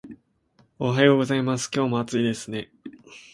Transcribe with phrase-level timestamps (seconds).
[0.79, 1.69] おはようございます。
[1.71, 2.71] 今日も暑いですね